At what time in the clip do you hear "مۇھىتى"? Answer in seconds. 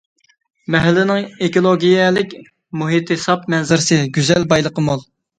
2.81-3.17